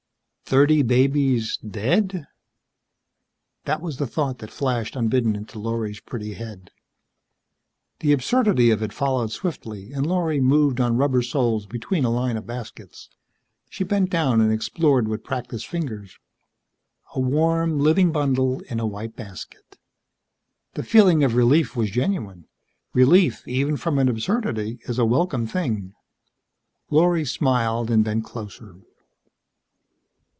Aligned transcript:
Thirty 0.51 0.81
babies 0.81 1.55
dead? 1.65 2.27
That 3.63 3.79
was 3.81 3.95
the 3.95 4.05
thought 4.05 4.39
that 4.39 4.51
flashed, 4.51 4.97
unbidden, 4.97 5.33
into 5.33 5.57
Lorry's 5.57 6.01
pretty 6.01 6.33
head. 6.33 6.71
The 8.01 8.11
absurdity 8.11 8.69
of 8.69 8.83
it 8.83 8.91
followed 8.91 9.31
swiftly, 9.31 9.93
and 9.93 10.05
Lorry 10.05 10.41
moved 10.41 10.81
on 10.81 10.97
rubber 10.97 11.21
soles 11.21 11.65
between 11.65 12.03
a 12.03 12.09
line 12.09 12.35
of 12.35 12.47
baskets. 12.47 13.09
She 13.69 13.85
bent 13.85 14.09
down 14.09 14.41
and 14.41 14.51
explored 14.51 15.07
with 15.07 15.23
practiced 15.23 15.67
fingers. 15.69 16.19
A 17.15 17.19
warm, 17.21 17.79
living 17.79 18.11
bundle 18.11 18.59
in 18.69 18.77
a 18.81 18.85
white 18.85 19.15
basket. 19.15 19.77
The 20.73 20.83
feeling 20.83 21.23
of 21.23 21.33
relief 21.33 21.77
was 21.77 21.91
genuine. 21.91 22.49
Relief, 22.93 23.47
even 23.47 23.77
from 23.77 23.97
an 23.99 24.09
absurdity, 24.09 24.79
is 24.81 24.99
a 24.99 25.05
welcome 25.05 25.47
thing. 25.47 25.93
Lorry 26.89 27.23
smiled 27.23 27.89
and 27.89 28.03
bent 28.03 28.25
closer. 28.25 28.75